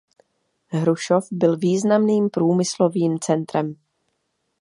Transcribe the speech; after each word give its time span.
Hrušov 0.71 1.27
byl 1.31 1.57
významným 1.57 2.29
průmyslovým 2.29 3.19
centrem. 3.19 3.75